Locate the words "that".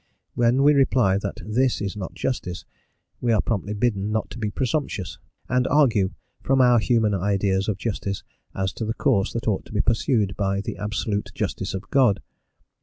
1.19-1.41, 9.33-9.47